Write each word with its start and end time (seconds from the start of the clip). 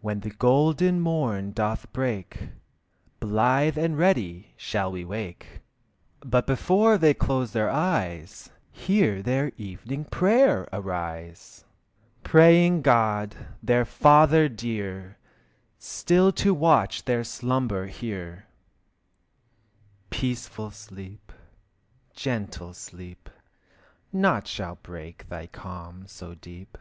When 0.00 0.20
the 0.20 0.30
golden 0.30 1.02
morn 1.02 1.52
doth 1.52 1.92
break, 1.92 2.48
Blithe 3.20 3.76
and 3.76 3.98
ready 3.98 4.54
shall 4.56 4.90
we 4.90 5.04
wake. 5.04 5.60
But 6.20 6.46
before 6.46 6.96
they 6.96 7.12
close 7.12 7.52
their 7.52 7.68
eyes, 7.68 8.48
Hear 8.72 9.20
their 9.22 9.52
evening 9.58 10.06
prayer 10.06 10.66
arise! 10.72 11.66
Praying 12.22 12.80
God, 12.80 13.36
their 13.62 13.84
Father 13.84 14.48
dear, 14.48 15.18
Still 15.78 16.32
to 16.32 16.54
watch 16.54 17.04
their 17.04 17.22
slumber 17.22 17.88
here. 17.88 18.46
Peaceful 20.08 20.70
sleep, 20.70 21.30
gentle 22.14 22.72
sleep, 22.72 23.28
Naught 24.14 24.46
shall 24.46 24.76
break 24.82 25.28
thy 25.28 25.46
calm 25.46 26.06
so 26.06 26.34
deep. 26.34 26.78